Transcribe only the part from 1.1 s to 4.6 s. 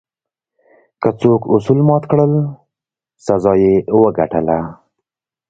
څوک اصول مات کړل، سزا یې وګټله.